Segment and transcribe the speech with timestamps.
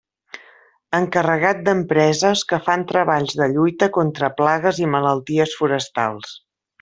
[0.99, 6.33] Encarregat d'empreses que fan treballs de lluita contra plagues i malalties forestals.